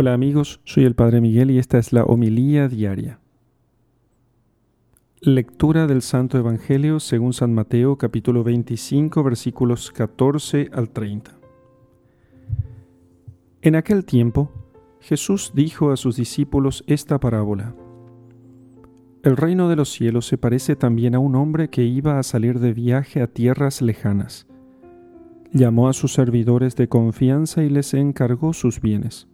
Hola 0.00 0.14
amigos, 0.14 0.62
soy 0.64 0.86
el 0.86 0.94
Padre 0.94 1.20
Miguel 1.20 1.50
y 1.50 1.58
esta 1.58 1.76
es 1.76 1.92
la 1.92 2.04
homilía 2.04 2.68
diaria. 2.68 3.18
Lectura 5.20 5.86
del 5.86 6.00
Santo 6.00 6.38
Evangelio 6.38 7.00
según 7.00 7.34
San 7.34 7.52
Mateo 7.52 7.98
capítulo 7.98 8.42
25 8.42 9.22
versículos 9.22 9.90
14 9.90 10.70
al 10.72 10.88
30. 10.88 11.32
En 13.60 13.76
aquel 13.76 14.06
tiempo, 14.06 14.50
Jesús 15.00 15.52
dijo 15.54 15.92
a 15.92 15.98
sus 15.98 16.16
discípulos 16.16 16.82
esta 16.86 17.20
parábola. 17.20 17.74
El 19.22 19.36
reino 19.36 19.68
de 19.68 19.76
los 19.76 19.90
cielos 19.90 20.24
se 20.24 20.38
parece 20.38 20.76
también 20.76 21.14
a 21.14 21.18
un 21.18 21.36
hombre 21.36 21.68
que 21.68 21.84
iba 21.84 22.18
a 22.18 22.22
salir 22.22 22.58
de 22.58 22.72
viaje 22.72 23.20
a 23.20 23.26
tierras 23.26 23.82
lejanas. 23.82 24.46
Llamó 25.52 25.90
a 25.90 25.92
sus 25.92 26.14
servidores 26.14 26.74
de 26.74 26.88
confianza 26.88 27.62
y 27.62 27.68
les 27.68 27.92
encargó 27.92 28.54
sus 28.54 28.80
bienes. 28.80 29.29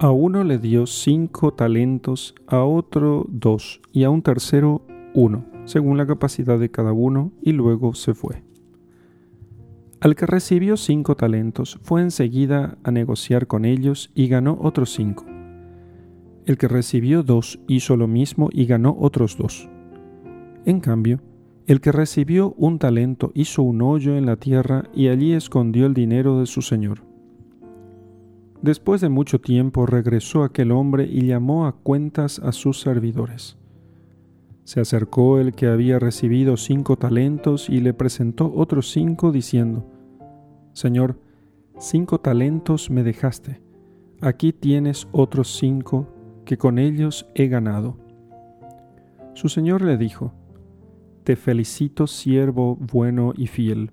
A 0.00 0.12
uno 0.12 0.44
le 0.44 0.58
dio 0.58 0.86
cinco 0.86 1.54
talentos, 1.54 2.36
a 2.46 2.62
otro 2.62 3.26
dos 3.28 3.80
y 3.92 4.04
a 4.04 4.10
un 4.10 4.22
tercero 4.22 4.82
uno, 5.12 5.44
según 5.64 5.96
la 5.98 6.06
capacidad 6.06 6.56
de 6.56 6.70
cada 6.70 6.92
uno, 6.92 7.32
y 7.42 7.50
luego 7.50 7.94
se 7.94 8.14
fue. 8.14 8.44
Al 10.00 10.14
que 10.14 10.26
recibió 10.26 10.76
cinco 10.76 11.16
talentos 11.16 11.80
fue 11.82 12.00
enseguida 12.00 12.78
a 12.84 12.92
negociar 12.92 13.48
con 13.48 13.64
ellos 13.64 14.12
y 14.14 14.28
ganó 14.28 14.56
otros 14.62 14.92
cinco. 14.92 15.24
El 16.46 16.58
que 16.58 16.68
recibió 16.68 17.24
dos 17.24 17.58
hizo 17.66 17.96
lo 17.96 18.06
mismo 18.06 18.50
y 18.52 18.66
ganó 18.66 18.96
otros 19.00 19.36
dos. 19.36 19.68
En 20.64 20.78
cambio, 20.78 21.18
el 21.66 21.80
que 21.80 21.90
recibió 21.90 22.54
un 22.56 22.78
talento 22.78 23.32
hizo 23.34 23.64
un 23.64 23.82
hoyo 23.82 24.16
en 24.16 24.26
la 24.26 24.36
tierra 24.36 24.84
y 24.94 25.08
allí 25.08 25.32
escondió 25.32 25.86
el 25.86 25.94
dinero 25.94 26.38
de 26.38 26.46
su 26.46 26.62
señor. 26.62 27.07
Después 28.62 29.00
de 29.00 29.08
mucho 29.08 29.40
tiempo 29.40 29.86
regresó 29.86 30.42
aquel 30.42 30.72
hombre 30.72 31.04
y 31.04 31.26
llamó 31.26 31.66
a 31.66 31.72
cuentas 31.72 32.40
a 32.40 32.50
sus 32.50 32.80
servidores. 32.80 33.56
Se 34.64 34.80
acercó 34.80 35.38
el 35.38 35.54
que 35.54 35.68
había 35.68 35.98
recibido 35.98 36.56
cinco 36.56 36.96
talentos 36.96 37.70
y 37.70 37.80
le 37.80 37.94
presentó 37.94 38.52
otros 38.54 38.90
cinco, 38.90 39.30
diciendo, 39.30 39.86
Señor, 40.72 41.20
cinco 41.78 42.18
talentos 42.18 42.90
me 42.90 43.04
dejaste, 43.04 43.62
aquí 44.20 44.52
tienes 44.52 45.06
otros 45.12 45.56
cinco 45.56 46.08
que 46.44 46.58
con 46.58 46.78
ellos 46.78 47.26
he 47.34 47.46
ganado. 47.46 47.96
Su 49.34 49.48
señor 49.48 49.82
le 49.82 49.96
dijo, 49.96 50.32
Te 51.22 51.36
felicito, 51.36 52.08
siervo 52.08 52.76
bueno 52.76 53.32
y 53.36 53.46
fiel 53.46 53.92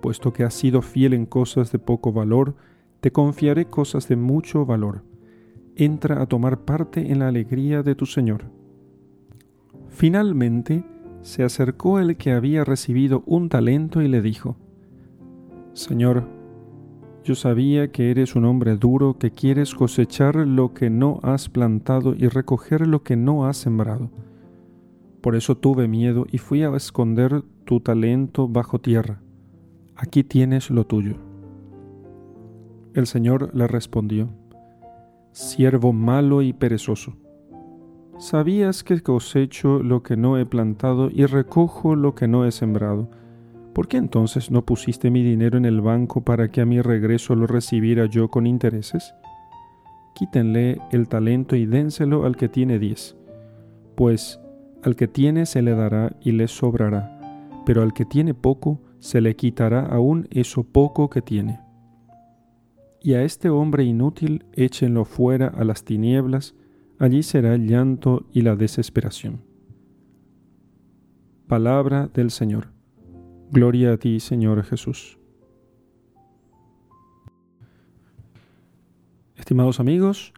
puesto 0.00 0.32
que 0.32 0.44
has 0.44 0.54
sido 0.54 0.82
fiel 0.82 1.14
en 1.14 1.26
cosas 1.26 1.72
de 1.72 1.78
poco 1.78 2.12
valor, 2.12 2.56
te 3.00 3.12
confiaré 3.12 3.66
cosas 3.66 4.08
de 4.08 4.16
mucho 4.16 4.66
valor. 4.66 5.02
Entra 5.76 6.20
a 6.20 6.26
tomar 6.26 6.60
parte 6.60 7.10
en 7.10 7.20
la 7.20 7.28
alegría 7.28 7.82
de 7.82 7.94
tu 7.94 8.06
Señor. 8.06 8.44
Finalmente 9.88 10.84
se 11.22 11.42
acercó 11.42 11.98
el 11.98 12.16
que 12.16 12.32
había 12.32 12.64
recibido 12.64 13.22
un 13.26 13.48
talento 13.48 14.02
y 14.02 14.08
le 14.08 14.22
dijo, 14.22 14.56
Señor, 15.72 16.26
yo 17.22 17.34
sabía 17.34 17.92
que 17.92 18.10
eres 18.10 18.34
un 18.34 18.44
hombre 18.44 18.76
duro 18.76 19.18
que 19.18 19.30
quieres 19.30 19.74
cosechar 19.74 20.36
lo 20.36 20.72
que 20.72 20.90
no 20.90 21.20
has 21.22 21.48
plantado 21.48 22.14
y 22.14 22.28
recoger 22.28 22.86
lo 22.86 23.02
que 23.02 23.16
no 23.16 23.46
has 23.46 23.58
sembrado. 23.58 24.10
Por 25.20 25.36
eso 25.36 25.56
tuve 25.56 25.86
miedo 25.86 26.26
y 26.30 26.38
fui 26.38 26.62
a 26.62 26.74
esconder 26.74 27.42
tu 27.64 27.80
talento 27.80 28.48
bajo 28.48 28.78
tierra 28.78 29.20
aquí 30.00 30.24
tienes 30.24 30.70
lo 30.70 30.86
tuyo. 30.86 31.16
El 32.94 33.06
Señor 33.06 33.54
le 33.54 33.66
respondió, 33.66 34.30
Siervo 35.32 35.92
malo 35.92 36.42
y 36.42 36.52
perezoso, 36.52 37.16
¿sabías 38.18 38.82
que 38.82 39.00
cosecho 39.02 39.82
lo 39.82 40.02
que 40.02 40.16
no 40.16 40.38
he 40.38 40.46
plantado 40.46 41.10
y 41.10 41.26
recojo 41.26 41.94
lo 41.94 42.14
que 42.14 42.26
no 42.26 42.46
he 42.46 42.50
sembrado? 42.50 43.10
¿Por 43.74 43.88
qué 43.88 43.98
entonces 43.98 44.50
no 44.50 44.64
pusiste 44.64 45.10
mi 45.10 45.22
dinero 45.22 45.58
en 45.58 45.66
el 45.66 45.82
banco 45.82 46.24
para 46.24 46.50
que 46.50 46.62
a 46.62 46.66
mi 46.66 46.80
regreso 46.80 47.36
lo 47.36 47.46
recibiera 47.46 48.06
yo 48.06 48.28
con 48.28 48.46
intereses? 48.46 49.14
Quítenle 50.14 50.80
el 50.90 51.08
talento 51.08 51.54
y 51.56 51.66
dénselo 51.66 52.24
al 52.24 52.36
que 52.36 52.48
tiene 52.48 52.78
diez, 52.78 53.16
pues 53.96 54.40
al 54.82 54.96
que 54.96 55.06
tiene 55.06 55.44
se 55.46 55.60
le 55.62 55.72
dará 55.72 56.16
y 56.22 56.32
le 56.32 56.48
sobrará, 56.48 57.60
pero 57.66 57.82
al 57.82 57.92
que 57.92 58.06
tiene 58.06 58.34
poco, 58.34 58.80
se 59.00 59.20
le 59.20 59.34
quitará 59.34 59.86
aún 59.86 60.28
eso 60.30 60.62
poco 60.62 61.10
que 61.10 61.22
tiene. 61.22 61.60
Y 63.02 63.14
a 63.14 63.22
este 63.24 63.48
hombre 63.48 63.84
inútil 63.84 64.44
échenlo 64.52 65.04
fuera 65.04 65.48
a 65.48 65.64
las 65.64 65.84
tinieblas, 65.84 66.54
allí 66.98 67.22
será 67.22 67.54
el 67.54 67.66
llanto 67.66 68.26
y 68.32 68.42
la 68.42 68.56
desesperación. 68.56 69.42
Palabra 71.48 72.08
del 72.12 72.30
Señor. 72.30 72.68
Gloria 73.50 73.94
a 73.94 73.96
ti, 73.96 74.20
Señor 74.20 74.62
Jesús. 74.62 75.18
Estimados 79.34 79.80
amigos, 79.80 80.34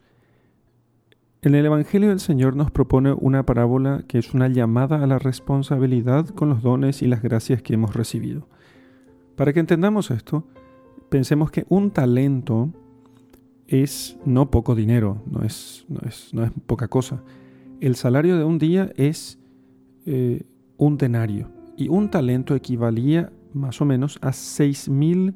en 1.45 1.57
el 1.57 1.67
Evangelio 1.67 2.11
del 2.11 2.21
Señor 2.21 2.55
nos 2.55 2.71
propone 2.71 3.13
una 3.13 3.45
parábola 3.45 4.05
que 4.07 4.19
es 4.19 4.33
una 4.33 4.47
llamada 4.47 5.03
a 5.03 5.09
la 5.09 5.19
responsabilidad 5.19 6.29
con 6.29 6.49
los 6.49 6.63
dones 6.63 7.03
y 7.03 7.09
las 7.09 7.21
gracias 7.21 7.63
que 7.63 7.75
hemos 7.75 7.95
recibido. 7.95 8.47
Para 9.35 9.53
que 9.53 9.59
entendamos 9.59 10.13
esto, 10.13 10.47
pensemos 11.09 11.51
que 11.51 11.67
un 11.69 11.91
talento 11.91 12.71
es 13.67 14.17
no 14.25 14.53
poco 14.53 14.77
dinero, 14.77 15.21
no 15.29 15.43
es, 15.43 15.85
no 15.89 16.45
es, 16.45 16.53
poca 16.67 16.87
cosa. 16.87 17.25
El 17.81 17.97
salario 17.97 18.39
de 18.39 18.45
un 18.45 18.59
día 18.59 18.93
es 18.97 19.41
eh, 20.07 20.45
un 20.77 20.97
denario 20.97 21.51
y 21.77 21.89
un 21.89 22.09
talento 22.09 22.55
equivalía 22.55 23.33
más 23.53 23.81
o 23.81 23.85
menos 23.85 24.21
a 24.23 24.31
mil 24.89 25.35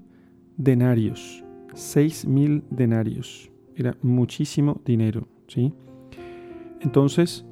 denarios. 0.56 1.42
mil 2.28 2.62
denarios. 2.70 3.50
Era 3.74 3.96
muchísimo 4.02 4.80
dinero, 4.84 5.26
¿sí? 5.48 5.74
Entonces, 6.80 7.44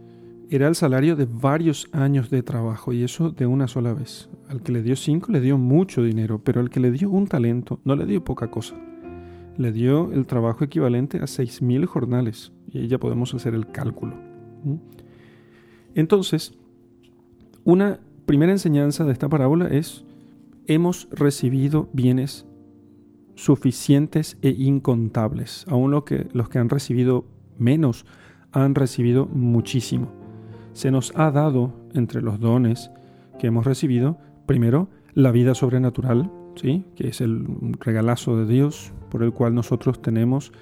era 0.51 0.69
el 0.69 0.75
salario 0.75 1.17
de 1.17 1.27
varios 1.27 1.89
años 1.93 2.31
de 2.31 2.43
trabajo 2.43 2.93
y 2.93 3.03
eso 3.03 3.31
de 3.31 3.47
una 3.47 3.67
sola 3.67 3.95
vez. 3.95 4.29
Al 4.49 4.63
que 4.63 4.73
le 4.73 4.83
dio 4.83 4.97
cinco 4.97 5.33
le 5.33 5.41
dio 5.41 5.59
mucho 5.59 6.03
dinero, 6.03 6.41
pero 6.43 6.61
al 6.61 6.71
que 6.71 6.81
le 6.81 6.91
dio 6.91 7.11
un 7.11 7.27
talento 7.27 7.81
no 7.85 7.97
le 7.97 8.07
dio 8.07 8.23
poca 8.23 8.51
cosa. 8.51 8.77
Le 9.57 9.73
dio 9.73 10.13
el 10.13 10.27
trabajo 10.27 10.65
equivalente 10.65 11.19
a 11.19 11.27
seis 11.27 11.63
mil 11.63 11.87
jornales 11.87 12.53
y 12.71 12.79
ahí 12.79 12.89
ya 12.89 12.99
podemos 12.99 13.35
hacer 13.35 13.55
el 13.55 13.67
cálculo. 13.69 14.15
Entonces, 15.95 16.55
una 17.65 18.01
primera 18.27 18.53
enseñanza 18.53 19.05
de 19.05 19.13
esta 19.13 19.29
parábola 19.29 19.69
es, 19.69 20.05
hemos 20.67 21.09
recibido 21.11 21.89
bienes 21.93 22.47
suficientes 23.35 24.39
e 24.43 24.51
incontables. 24.51 25.65
Aún 25.69 25.91
lo 25.91 26.05
que, 26.05 26.29
los 26.33 26.49
que 26.49 26.59
han 26.59 26.69
recibido 26.69 27.27
menos 27.59 28.07
han 28.55 28.75
recibido 28.75 29.27
muchísimo. 29.27 30.09
Se 30.73 30.91
nos 30.91 31.13
ha 31.17 31.31
dado 31.31 31.73
entre 31.95 32.23
los 32.23 32.41
dones 32.41 32.91
que 33.39 33.49
hemos 33.49 33.67
recibido, 33.67 34.19
primero, 34.47 34.89
la 35.13 35.31
vida 35.31 35.55
sobrenatural, 35.55 36.31
¿sí? 36.57 36.85
que 36.97 37.09
es 37.09 37.21
el 37.21 37.47
regalazo 37.81 38.37
de 38.37 38.47
Dios 38.47 38.93
por 39.11 39.23
el 39.23 39.33
cual 39.33 39.55
nosotros 39.55 40.01
tenemos 40.03 40.53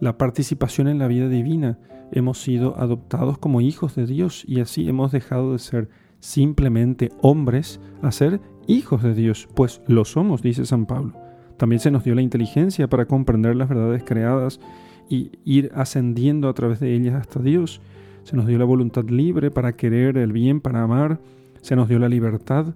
la 0.00 0.16
participación 0.16 0.88
en 0.88 0.98
la 0.98 1.08
vida 1.08 1.28
divina. 1.28 1.78
Hemos 2.12 2.40
sido 2.40 2.78
adoptados 2.78 3.38
como 3.38 3.60
hijos 3.60 3.94
de 3.94 4.06
Dios 4.06 4.44
y 4.46 4.60
así 4.60 4.88
hemos 4.88 5.12
dejado 5.12 5.52
de 5.52 5.58
ser 5.58 5.88
simplemente 6.20 7.10
hombres 7.20 7.80
a 8.02 8.12
ser 8.12 8.40
hijos 8.66 9.02
de 9.02 9.14
Dios, 9.14 9.48
pues 9.54 9.82
lo 9.86 10.04
somos, 10.04 10.42
dice 10.42 10.64
San 10.66 10.86
Pablo. 10.86 11.14
También 11.56 11.80
se 11.80 11.90
nos 11.90 12.04
dio 12.04 12.14
la 12.14 12.22
inteligencia 12.22 12.88
para 12.88 13.06
comprender 13.06 13.56
las 13.56 13.68
verdades 13.68 14.04
creadas 14.04 14.60
y 15.08 15.32
ir 15.44 15.70
ascendiendo 15.74 16.48
a 16.48 16.54
través 16.54 16.80
de 16.80 16.94
ellas 16.94 17.14
hasta 17.14 17.40
Dios. 17.40 17.80
Se 18.24 18.36
nos 18.36 18.46
dio 18.46 18.58
la 18.58 18.64
voluntad 18.64 19.04
libre 19.08 19.50
para 19.50 19.72
querer 19.72 20.18
el 20.18 20.32
bien, 20.32 20.60
para 20.60 20.82
amar. 20.82 21.20
Se 21.62 21.76
nos 21.76 21.88
dio 21.88 21.98
la 21.98 22.08
libertad 22.08 22.74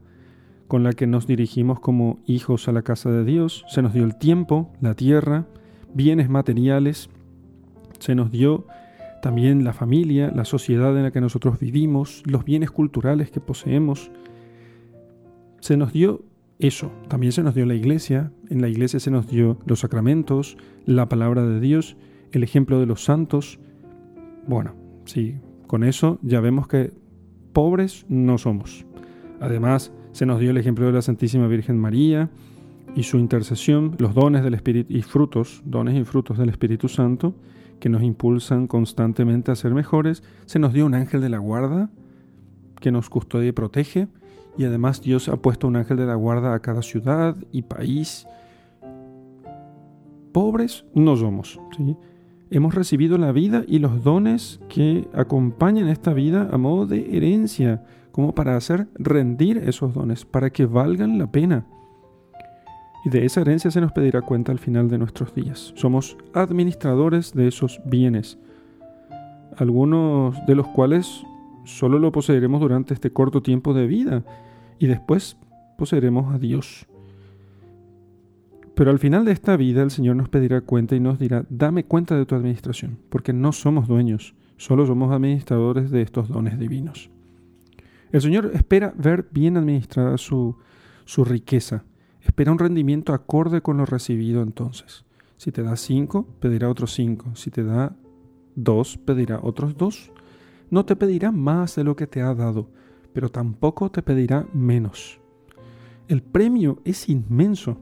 con 0.66 0.82
la 0.82 0.92
que 0.92 1.06
nos 1.06 1.26
dirigimos 1.26 1.80
como 1.80 2.18
hijos 2.26 2.68
a 2.68 2.72
la 2.72 2.82
casa 2.82 3.10
de 3.10 3.24
Dios. 3.24 3.64
Se 3.68 3.82
nos 3.82 3.92
dio 3.92 4.04
el 4.04 4.16
tiempo, 4.16 4.72
la 4.80 4.94
tierra, 4.94 5.46
bienes 5.92 6.30
materiales. 6.30 7.10
Se 7.98 8.14
nos 8.14 8.30
dio 8.30 8.66
también 9.22 9.64
la 9.64 9.72
familia, 9.72 10.32
la 10.34 10.44
sociedad 10.44 10.96
en 10.96 11.04
la 11.04 11.10
que 11.10 11.20
nosotros 11.20 11.60
vivimos, 11.60 12.22
los 12.26 12.44
bienes 12.44 12.70
culturales 12.70 13.30
que 13.30 13.40
poseemos. 13.40 14.10
Se 15.60 15.76
nos 15.76 15.92
dio 15.92 16.22
eso, 16.58 16.90
también 17.08 17.32
se 17.32 17.42
nos 17.42 17.54
dio 17.54 17.66
la 17.66 17.74
iglesia, 17.74 18.32
en 18.48 18.60
la 18.60 18.68
iglesia 18.68 18.98
se 18.98 19.10
nos 19.10 19.28
dio 19.28 19.58
los 19.66 19.80
sacramentos, 19.80 20.56
la 20.86 21.08
palabra 21.08 21.46
de 21.46 21.60
Dios, 21.60 21.96
el 22.32 22.42
ejemplo 22.42 22.80
de 22.80 22.86
los 22.86 23.04
santos. 23.04 23.58
Bueno, 24.46 24.74
sí, 25.04 25.36
con 25.66 25.84
eso 25.84 26.18
ya 26.22 26.40
vemos 26.40 26.66
que 26.66 26.92
pobres 27.52 28.04
no 28.08 28.38
somos. 28.38 28.84
Además, 29.40 29.92
se 30.12 30.26
nos 30.26 30.40
dio 30.40 30.50
el 30.50 30.58
ejemplo 30.58 30.86
de 30.86 30.92
la 30.92 31.02
Santísima 31.02 31.46
Virgen 31.46 31.78
María 31.78 32.30
y 32.94 33.04
su 33.04 33.18
intercesión, 33.18 33.96
los 33.98 34.14
dones 34.14 34.44
del 34.44 34.54
Espíritu 34.54 34.92
y 34.92 35.02
frutos, 35.02 35.62
dones 35.64 35.96
y 35.96 36.04
frutos 36.04 36.38
del 36.38 36.50
Espíritu 36.50 36.88
Santo, 36.88 37.34
que 37.80 37.88
nos 37.88 38.02
impulsan 38.02 38.66
constantemente 38.66 39.50
a 39.50 39.56
ser 39.56 39.74
mejores. 39.74 40.22
Se 40.46 40.58
nos 40.58 40.72
dio 40.72 40.86
un 40.86 40.94
ángel 40.94 41.20
de 41.20 41.28
la 41.28 41.38
guarda 41.38 41.90
que 42.80 42.92
nos 42.92 43.08
custodia 43.08 43.48
y 43.48 43.52
protege. 43.52 44.08
Y 44.58 44.64
además 44.64 45.00
Dios 45.00 45.28
ha 45.28 45.36
puesto 45.36 45.66
un 45.66 45.76
ángel 45.76 45.96
de 45.96 46.06
la 46.06 46.14
guarda 46.14 46.54
a 46.54 46.60
cada 46.60 46.82
ciudad 46.82 47.36
y 47.50 47.62
país. 47.62 48.26
Pobres 50.32 50.84
no 50.94 51.16
somos. 51.16 51.58
¿sí? 51.76 51.96
Hemos 52.52 52.74
recibido 52.74 53.18
la 53.18 53.32
vida 53.32 53.64
y 53.66 53.78
los 53.78 54.04
dones 54.04 54.60
que 54.68 55.08
acompañan 55.12 55.88
esta 55.88 56.12
vida 56.12 56.48
a 56.52 56.58
modo 56.58 56.86
de 56.86 57.16
herencia, 57.16 57.82
como 58.12 58.34
para 58.34 58.56
hacer 58.56 58.88
rendir 58.94 59.56
esos 59.56 59.94
dones, 59.94 60.24
para 60.24 60.50
que 60.50 60.66
valgan 60.66 61.18
la 61.18 61.32
pena 61.32 61.66
y 63.04 63.10
de 63.10 63.24
esa 63.24 63.40
herencia 63.40 63.70
se 63.70 63.80
nos 63.80 63.92
pedirá 63.92 64.22
cuenta 64.22 64.52
al 64.52 64.58
final 64.58 64.88
de 64.88 64.98
nuestros 64.98 65.34
días. 65.34 65.72
Somos 65.76 66.16
administradores 66.34 67.32
de 67.32 67.48
esos 67.48 67.80
bienes, 67.84 68.38
algunos 69.56 70.36
de 70.46 70.54
los 70.54 70.68
cuales 70.68 71.24
solo 71.64 71.98
lo 71.98 72.12
poseeremos 72.12 72.60
durante 72.60 72.94
este 72.94 73.12
corto 73.12 73.42
tiempo 73.42 73.74
de 73.74 73.86
vida 73.86 74.24
y 74.78 74.86
después 74.86 75.36
poseeremos 75.76 76.32
a 76.32 76.38
Dios. 76.38 76.86
Pero 78.74 78.90
al 78.90 78.98
final 78.98 79.24
de 79.24 79.32
esta 79.32 79.56
vida 79.56 79.82
el 79.82 79.90
Señor 79.90 80.16
nos 80.16 80.28
pedirá 80.28 80.60
cuenta 80.62 80.96
y 80.96 81.00
nos 81.00 81.18
dirá, 81.18 81.44
dame 81.50 81.84
cuenta 81.84 82.16
de 82.16 82.26
tu 82.26 82.34
administración, 82.34 82.98
porque 83.08 83.32
no 83.32 83.52
somos 83.52 83.86
dueños, 83.86 84.34
solo 84.56 84.86
somos 84.86 85.12
administradores 85.12 85.90
de 85.90 86.02
estos 86.02 86.28
dones 86.28 86.58
divinos. 86.58 87.10
El 88.12 88.20
Señor 88.20 88.50
espera 88.54 88.94
ver 88.96 89.26
bien 89.30 89.56
administrada 89.56 90.18
su, 90.18 90.56
su 91.04 91.24
riqueza 91.24 91.84
Espera 92.24 92.52
un 92.52 92.58
rendimiento 92.58 93.12
acorde 93.12 93.62
con 93.62 93.78
lo 93.78 93.86
recibido 93.86 94.42
entonces. 94.42 95.04
Si 95.36 95.50
te 95.50 95.62
da 95.62 95.76
5, 95.76 96.26
pedirá 96.38 96.68
otros 96.68 96.94
5. 96.94 97.34
Si 97.34 97.50
te 97.50 97.64
da 97.64 97.96
2, 98.54 98.98
pedirá 98.98 99.40
otros 99.42 99.76
2. 99.76 100.12
No 100.70 100.84
te 100.84 100.94
pedirá 100.94 101.32
más 101.32 101.74
de 101.74 101.84
lo 101.84 101.96
que 101.96 102.06
te 102.06 102.22
ha 102.22 102.34
dado, 102.34 102.68
pero 103.12 103.28
tampoco 103.28 103.90
te 103.90 104.02
pedirá 104.02 104.46
menos. 104.52 105.20
El 106.08 106.22
premio 106.22 106.78
es 106.84 107.08
inmenso. 107.08 107.76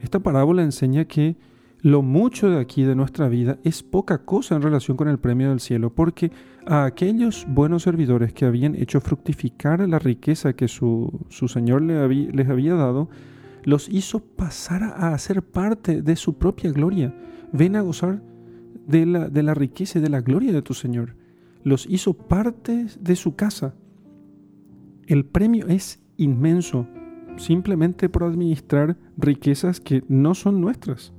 Esta 0.00 0.20
parábola 0.20 0.62
enseña 0.62 1.04
que 1.06 1.36
lo 1.80 2.02
mucho 2.02 2.50
de 2.50 2.58
aquí 2.58 2.82
de 2.82 2.96
nuestra 2.96 3.28
vida 3.28 3.58
es 3.62 3.82
poca 3.82 4.18
cosa 4.18 4.56
en 4.56 4.62
relación 4.62 4.96
con 4.96 5.08
el 5.08 5.18
premio 5.18 5.50
del 5.50 5.60
cielo, 5.60 5.94
porque 5.94 6.32
a 6.66 6.84
aquellos 6.84 7.46
buenos 7.48 7.84
servidores 7.84 8.32
que 8.32 8.44
habían 8.44 8.74
hecho 8.74 9.00
fructificar 9.00 9.86
la 9.88 9.98
riqueza 9.98 10.54
que 10.54 10.66
su, 10.66 11.26
su 11.28 11.46
Señor 11.46 11.82
les 11.82 12.48
había 12.48 12.74
dado, 12.74 13.08
los 13.62 13.88
hizo 13.88 14.20
pasar 14.20 14.82
a 14.82 15.16
ser 15.18 15.42
parte 15.42 16.02
de 16.02 16.16
su 16.16 16.34
propia 16.36 16.72
gloria. 16.72 17.14
Ven 17.52 17.76
a 17.76 17.82
gozar 17.82 18.22
de 18.86 19.06
la, 19.06 19.28
de 19.28 19.42
la 19.42 19.54
riqueza 19.54 19.98
y 19.98 20.02
de 20.02 20.10
la 20.10 20.20
gloria 20.20 20.52
de 20.52 20.62
tu 20.62 20.74
Señor. 20.74 21.14
Los 21.62 21.86
hizo 21.88 22.14
parte 22.14 22.86
de 23.00 23.16
su 23.16 23.36
casa. 23.36 23.74
El 25.06 25.24
premio 25.24 25.68
es 25.68 26.00
inmenso, 26.16 26.86
simplemente 27.38 28.08
por 28.08 28.24
administrar 28.24 28.96
riquezas 29.16 29.80
que 29.80 30.04
no 30.08 30.34
son 30.34 30.60
nuestras. 30.60 31.12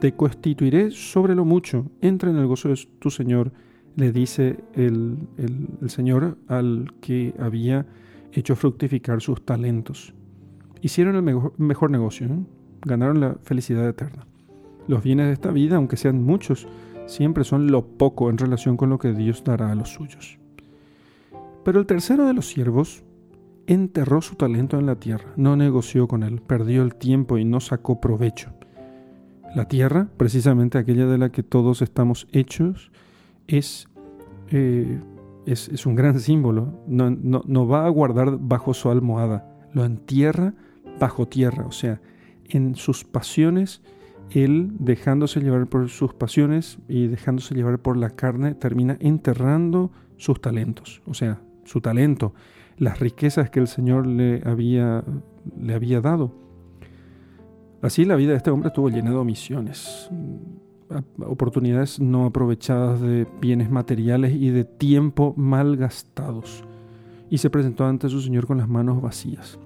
Te 0.00 0.14
constituiré 0.14 0.90
sobre 0.90 1.34
lo 1.34 1.44
mucho, 1.44 1.90
entra 2.00 2.30
en 2.30 2.36
el 2.36 2.46
gozo 2.46 2.70
de 2.70 2.78
tu 2.98 3.10
Señor, 3.10 3.52
le 3.96 4.10
dice 4.10 4.64
el, 4.72 5.18
el 5.36 5.90
Señor 5.90 6.38
al 6.48 6.94
que 7.00 7.34
había 7.38 7.86
hecho 8.32 8.56
fructificar 8.56 9.20
sus 9.20 9.44
talentos 9.44 10.14
hicieron 10.84 11.16
el 11.16 11.22
mejor, 11.56 11.90
negocio, 11.90 12.28
ganaron 12.82 13.18
la 13.18 13.36
felicidad 13.42 13.88
eterna. 13.88 14.26
Los 14.86 15.02
bienes 15.02 15.28
de 15.28 15.32
esta 15.32 15.50
vida, 15.50 15.76
aunque 15.76 15.96
sean 15.96 16.22
muchos, 16.22 16.68
siempre 17.06 17.42
son 17.44 17.72
lo 17.72 17.86
poco 17.86 18.28
en 18.28 18.36
relación 18.36 18.76
con 18.76 18.90
lo 18.90 18.98
que 18.98 19.14
Dios 19.14 19.42
dará 19.44 19.72
a 19.72 19.74
los 19.74 19.88
suyos. 19.88 20.38
Pero 21.64 21.80
el 21.80 21.86
tercero 21.86 22.26
de 22.26 22.34
los 22.34 22.48
siervos 22.48 23.02
enterró 23.66 24.22
su 24.22 24.36
talento 24.36 24.78
en 24.78 24.86
la 24.86 24.96
tierra, 24.96 25.32
no 25.36 25.56
negoció 25.56 26.08
con 26.08 26.22
él, 26.22 26.40
perdió 26.42 26.82
el 26.82 26.94
tiempo 26.94 27.38
y 27.38 27.44
no 27.44 27.60
sacó 27.60 28.00
provecho. 28.00 28.52
La 29.54 29.68
tierra, 29.68 30.08
precisamente 30.16 30.78
aquella 30.78 31.06
de 31.06 31.18
la 31.18 31.30
que 31.30 31.42
todos 31.42 31.80
estamos 31.80 32.26
hechos, 32.32 32.90
es, 33.46 33.88
eh, 34.50 35.00
es, 35.46 35.86
un 35.86 35.94
gran 35.94 36.18
símbolo. 36.18 36.82
No, 36.88 37.10
no 37.10 37.66
va 37.66 37.86
a 37.86 37.88
guardar 37.88 38.38
bajo 38.40 38.74
su 38.74 38.90
almohada, 38.90 39.46
lo 39.72 39.84
entierra 39.84 40.54
bajo 40.98 41.26
tierra, 41.26 41.66
o 41.66 41.72
sea, 41.72 42.00
en 42.48 42.74
sus 42.74 43.04
pasiones, 43.04 43.82
él 44.30 44.70
dejándose 44.78 45.40
llevar 45.40 45.66
por 45.66 45.88
sus 45.88 46.14
pasiones 46.14 46.78
y 46.88 47.06
dejándose 47.06 47.54
llevar 47.54 47.78
por 47.78 47.96
la 47.96 48.10
carne, 48.10 48.54
termina 48.54 48.96
enterrando 49.00 49.90
sus 50.16 50.40
talentos, 50.40 51.02
o 51.06 51.14
sea, 51.14 51.40
su 51.64 51.80
talento, 51.80 52.34
las 52.78 53.00
riquezas 53.00 53.50
que 53.50 53.60
el 53.60 53.68
Señor 53.68 54.06
le 54.06 54.42
había, 54.44 55.04
le 55.58 55.74
había 55.74 56.00
dado. 56.00 56.32
Así 57.82 58.04
la 58.04 58.16
vida 58.16 58.30
de 58.30 58.38
este 58.38 58.50
hombre 58.50 58.68
estuvo 58.68 58.88
llena 58.88 59.10
de 59.10 59.16
omisiones, 59.16 60.10
oportunidades 61.18 62.00
no 62.00 62.24
aprovechadas 62.24 63.00
de 63.00 63.26
bienes 63.40 63.70
materiales 63.70 64.34
y 64.34 64.50
de 64.50 64.64
tiempo 64.64 65.34
mal 65.36 65.76
gastados, 65.76 66.64
y 67.28 67.38
se 67.38 67.50
presentó 67.50 67.84
ante 67.84 68.08
su 68.08 68.20
Señor 68.20 68.46
con 68.46 68.58
las 68.58 68.68
manos 68.68 69.02
vacías. 69.02 69.58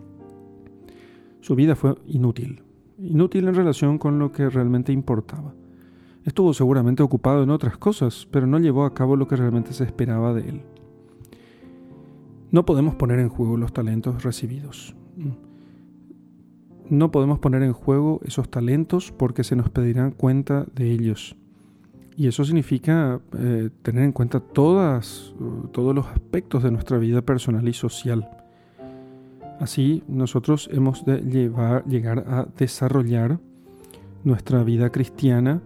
Su 1.41 1.55
vida 1.55 1.77
fue 1.77 1.95
inútil, 2.07 2.63
inútil 2.99 3.47
en 3.47 3.55
relación 3.55 3.99
con 3.99 4.19
lo 4.19 4.33
que 4.33 4.51
realmente 4.51 4.93
importaba. 4.93 5.55
Estuvo 6.25 6.53
seguramente 6.53 7.03
ocupado 7.03 7.43
en 7.43 7.51
otras 7.51 7.79
cosas, 7.79 8.27
pero 8.31 8.47
no 8.47 8.59
llevó 8.59 8.85
a 8.85 8.93
cabo 8.93 9.17
lo 9.17 9.29
que 9.29 9.37
realmente 9.37 9.73
se 9.73 9.85
esperaba 9.85 10.35
de 10.35 10.49
él. 10.49 10.63
No 12.51 12.65
podemos 12.65 12.95
poner 12.95 13.19
en 13.19 13.29
juego 13.29 13.57
los 13.57 13.73
talentos 13.73 14.23
recibidos. 14.23 14.95
No 16.89 17.11
podemos 17.11 17.39
poner 17.39 17.63
en 17.63 17.73
juego 17.73 18.21
esos 18.25 18.51
talentos 18.51 19.13
porque 19.13 19.45
se 19.45 19.57
nos 19.57 19.69
pedirán 19.69 20.13
cuenta 20.13 20.67
de 20.75 20.91
ellos. 20.91 21.37
Y 22.17 22.27
eso 22.27 22.45
significa 22.45 23.21
eh, 23.39 23.71
tener 23.83 24.05
en 24.05 24.13
cuenta 24.13 24.41
todos 24.41 25.35
los 25.75 26.07
aspectos 26.07 26.63
de 26.63 26.71
nuestra 26.71 26.99
vida 26.99 27.23
personal 27.23 27.69
y 27.69 27.75
social. 27.75 28.29
Así 29.61 30.03
nosotros 30.09 30.69
hemos 30.73 31.05
de 31.05 31.19
llegar 31.19 32.25
a 32.27 32.47
desarrollar 32.57 33.39
nuestra 34.25 34.63
vida 34.65 34.91
cristiana 34.91 35.61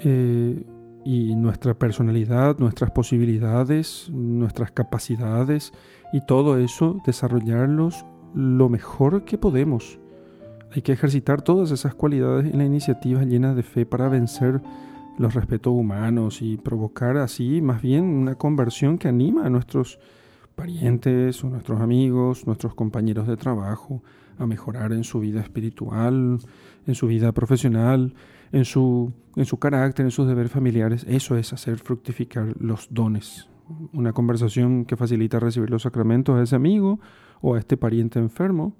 eh, 0.00 0.64
y 1.04 1.34
nuestra 1.34 1.74
personalidad, 1.74 2.58
nuestras 2.58 2.90
posibilidades, 2.90 4.08
nuestras 4.10 4.70
capacidades 4.70 5.72
y 6.12 6.24
todo 6.26 6.58
eso, 6.58 7.00
desarrollarlos 7.04 8.04
lo 8.34 8.68
mejor 8.68 9.24
que 9.24 9.38
podemos. 9.38 9.98
Hay 10.74 10.82
que 10.82 10.92
ejercitar 10.92 11.42
todas 11.42 11.70
esas 11.70 11.94
cualidades 11.94 12.52
en 12.52 12.58
la 12.58 12.64
iniciativa 12.64 13.24
llena 13.24 13.54
de 13.54 13.62
fe 13.62 13.84
para 13.84 14.08
vencer 14.08 14.62
los 15.18 15.34
respetos 15.34 15.72
humanos 15.74 16.40
y 16.40 16.56
provocar 16.56 17.18
así 17.18 17.60
más 17.60 17.82
bien 17.82 18.04
una 18.04 18.36
conversión 18.36 18.96
que 18.96 19.08
anima 19.08 19.44
a 19.44 19.50
nuestros 19.50 19.98
parientes 20.54 21.42
o 21.44 21.48
nuestros 21.48 21.80
amigos, 21.80 22.46
nuestros 22.46 22.74
compañeros 22.74 23.26
de 23.26 23.36
trabajo, 23.36 24.02
a 24.38 24.46
mejorar 24.46 24.92
en 24.92 25.04
su 25.04 25.20
vida 25.20 25.40
espiritual, 25.40 26.38
en 26.86 26.94
su 26.94 27.06
vida 27.06 27.32
profesional, 27.32 28.14
en 28.52 28.64
su, 28.64 29.12
en 29.36 29.44
su 29.44 29.58
carácter, 29.58 30.04
en 30.04 30.10
sus 30.10 30.28
deberes 30.28 30.52
familiares. 30.52 31.04
Eso 31.08 31.36
es 31.36 31.52
hacer 31.52 31.78
fructificar 31.78 32.54
los 32.60 32.88
dones. 32.90 33.48
Una 33.92 34.12
conversación 34.12 34.84
que 34.84 34.96
facilita 34.96 35.40
recibir 35.40 35.70
los 35.70 35.82
sacramentos 35.82 36.38
a 36.38 36.42
ese 36.42 36.56
amigo 36.56 37.00
o 37.40 37.54
a 37.54 37.58
este 37.58 37.76
pariente 37.76 38.18
enfermo. 38.18 38.74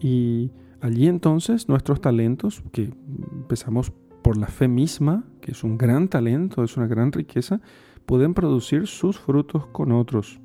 Y 0.00 0.50
allí 0.80 1.08
entonces 1.08 1.68
nuestros 1.68 2.00
talentos, 2.00 2.62
que 2.72 2.92
empezamos 3.32 3.92
por 4.22 4.36
la 4.36 4.46
fe 4.46 4.68
misma, 4.68 5.24
que 5.40 5.52
es 5.52 5.64
un 5.64 5.78
gran 5.78 6.08
talento, 6.08 6.62
es 6.64 6.76
una 6.76 6.86
gran 6.86 7.12
riqueza, 7.12 7.60
pueden 8.06 8.34
producir 8.34 8.86
sus 8.86 9.18
frutos 9.18 9.66
con 9.66 9.92
otros. 9.92 10.40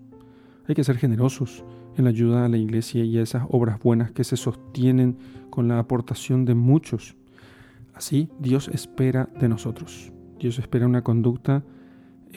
Hay 0.68 0.76
que 0.76 0.84
ser 0.84 0.98
generosos 0.98 1.64
en 1.98 2.06
la 2.06 2.12
ayuda 2.12 2.46
a 2.46 2.50
la 2.50 2.58
iglesia 2.58 3.04
y 3.04 3.18
a 3.18 3.22
esas 3.22 3.44
obras 3.50 3.80
buenas 3.80 4.12
que 4.12 4.24
se 4.24 4.38
sostienen 4.38 5.18
con 5.50 5.68
la 5.68 5.80
aportación 5.80 6.46
de 6.46 6.56
muchos. 6.56 7.16
Así 8.00 8.30
Dios 8.40 8.70
espera 8.70 9.28
de 9.42 9.50
nosotros. 9.50 10.14
Dios 10.40 10.58
espera 10.58 10.86
una 10.86 11.02
conducta 11.02 11.66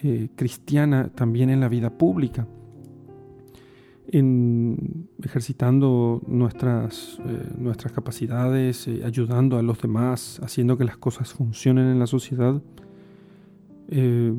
eh, 0.03 0.29
cristiana 0.35 1.13
también 1.15 1.51
en 1.51 1.61
la 1.61 1.69
vida 1.69 1.97
pública, 1.97 2.49
en 4.09 5.09
ejercitando 5.23 6.21
nuestras, 6.27 7.21
eh, 7.25 7.49
nuestras 7.57 7.93
capacidades, 7.93 8.89
eh, 8.89 9.03
ayudando 9.05 9.57
a 9.57 9.63
los 9.63 9.81
demás, 9.81 10.41
haciendo 10.43 10.77
que 10.77 10.83
las 10.83 10.97
cosas 10.97 11.33
funcionen 11.33 11.87
en 11.87 12.01
la 12.01 12.09
sociedad, 12.09 12.61
entre 13.89 14.35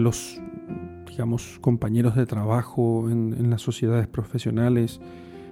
los 0.00 0.40
digamos, 1.06 1.60
compañeros 1.60 2.16
de 2.16 2.26
trabajo, 2.26 3.08
en, 3.08 3.50
las 3.50 3.62
sociedades 3.62 4.08
profesionales, 4.08 5.00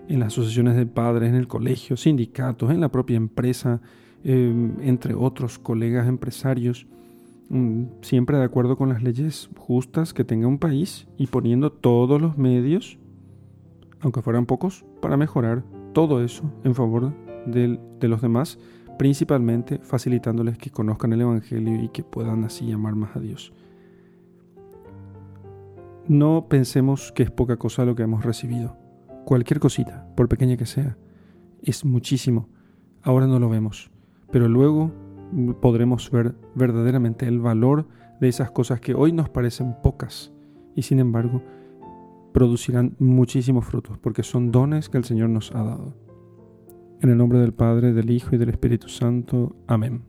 en 0.08 0.20
las 0.20 0.28
asociaciones 0.28 0.76
de 0.76 0.86
padres, 0.86 1.30
en 1.30 1.36
el 1.36 1.48
colegio, 1.48 1.96
sindicatos, 1.96 2.70
en 2.70 2.80
la 2.80 2.90
propia 2.90 3.16
empresa, 3.16 3.80
entre 4.24 5.14
otros 5.14 5.58
colegas 5.58 6.08
empresarios. 6.08 6.86
Mm, 7.48 7.84
siempre 8.00 8.38
de 8.38 8.44
acuerdo 8.44 8.76
con 8.76 8.88
las 8.88 9.02
leyes 9.02 9.48
justas 9.56 10.12
que 10.12 10.24
tenga 10.24 10.48
un 10.48 10.58
país 10.58 11.06
y 11.16 11.28
poniendo 11.28 11.70
todos 11.70 12.20
los 12.20 12.36
medios, 12.36 12.98
aunque 14.00 14.22
fueran 14.22 14.46
pocos, 14.46 14.84
para 15.00 15.16
mejorar 15.16 15.62
todo 15.92 16.24
eso 16.24 16.50
en 16.64 16.74
favor 16.74 17.12
de, 17.46 17.78
los 18.08 18.20
demás, 18.20 18.58
principalmente 18.98 19.78
facilitándoles 19.78 20.58
que 20.58 20.70
conozcan 20.70 21.12
el 21.12 21.20
Evangelio 21.20 21.82
y 21.82 21.88
que 21.88 22.02
puedan 22.02 22.44
así 22.44 22.70
amar 22.72 22.96
más 22.96 23.14
a 23.16 23.20
Dios. 23.20 23.52
No 26.08 26.46
pensemos 26.48 27.12
que 27.12 27.22
es 27.22 27.30
poca 27.30 27.56
cosa 27.56 27.84
lo 27.84 27.94
que 27.94 28.02
hemos 28.02 28.24
recibido. 28.24 28.76
Cualquier 29.26 29.58
cosita, 29.58 30.06
por 30.14 30.28
pequeña 30.28 30.56
que 30.56 30.66
sea, 30.66 30.96
es 31.60 31.84
muchísimo. 31.84 32.48
Ahora 33.02 33.26
no 33.26 33.40
lo 33.40 33.48
vemos, 33.48 33.90
pero 34.30 34.48
luego 34.48 34.92
podremos 35.60 36.08
ver 36.12 36.36
verdaderamente 36.54 37.26
el 37.26 37.40
valor 37.40 37.88
de 38.20 38.28
esas 38.28 38.52
cosas 38.52 38.80
que 38.80 38.94
hoy 38.94 39.10
nos 39.10 39.28
parecen 39.28 39.74
pocas 39.82 40.32
y 40.76 40.82
sin 40.82 41.00
embargo 41.00 41.42
producirán 42.32 42.94
muchísimos 43.00 43.64
frutos 43.64 43.98
porque 43.98 44.22
son 44.22 44.52
dones 44.52 44.88
que 44.88 44.98
el 44.98 45.04
Señor 45.04 45.30
nos 45.30 45.52
ha 45.56 45.64
dado. 45.64 45.96
En 47.00 47.10
el 47.10 47.18
nombre 47.18 47.40
del 47.40 47.52
Padre, 47.52 47.92
del 47.92 48.12
Hijo 48.12 48.36
y 48.36 48.38
del 48.38 48.50
Espíritu 48.50 48.86
Santo. 48.86 49.56
Amén. 49.66 50.04